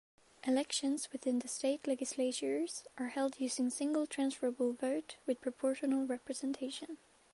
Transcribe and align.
Elections 0.47 1.09
within 1.11 1.37
the 1.37 1.47
state 1.47 1.85
legislatures 1.85 2.85
are 2.97 3.09
held 3.09 3.39
using 3.39 3.69
Single 3.69 4.07
transferable 4.07 4.73
vote 4.73 5.17
with 5.27 5.41
proportional 5.41 6.07
representation. 6.07 6.97